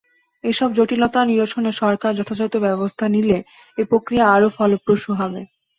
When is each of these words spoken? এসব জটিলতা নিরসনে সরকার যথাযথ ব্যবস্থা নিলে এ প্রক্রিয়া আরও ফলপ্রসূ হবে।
এসব 0.43 0.69
জটিলতা 0.73 1.19
নিরসনে 1.25 1.71
সরকার 1.81 2.11
যথাযথ 2.19 2.53
ব্যবস্থা 2.65 3.05
নিলে 3.07 3.37
এ 3.77 3.83
প্রক্রিয়া 3.91 4.25
আরও 4.35 4.47
ফলপ্রসূ 4.57 5.11
হবে। 5.19 5.41